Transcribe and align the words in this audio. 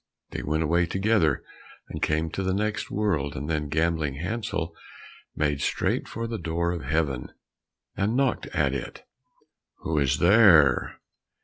They 0.31 0.41
went 0.41 0.63
away 0.63 0.87
together 0.87 1.43
and 1.87 2.01
came 2.01 2.31
to 2.31 2.41
the 2.41 2.55
next 2.55 2.89
world, 2.89 3.35
and 3.35 3.47
then 3.47 3.69
Gambling 3.69 4.15
Hansel 4.15 4.75
made 5.35 5.61
straight 5.61 6.07
for 6.07 6.25
the 6.25 6.39
door 6.39 6.71
of 6.71 6.81
Heaven, 6.81 7.31
and 7.95 8.15
knocked 8.17 8.47
at 8.47 8.73
it. 8.73 9.03
"Who 9.81 9.99
is 9.99 10.17
there?" 10.17 10.99